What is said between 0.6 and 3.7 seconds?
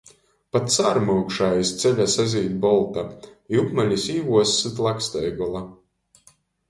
cārmyukša aiz ceļa sazīd bolta, i